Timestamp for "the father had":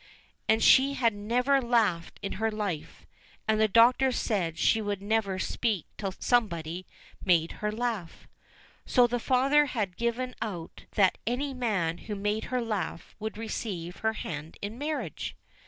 9.05-9.97